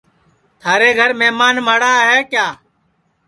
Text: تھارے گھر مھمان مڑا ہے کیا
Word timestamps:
تھارے 0.61 0.89
گھر 0.99 1.09
مھمان 1.19 1.55
مڑا 1.67 1.93
ہے 2.09 2.17
کیا 2.31 2.47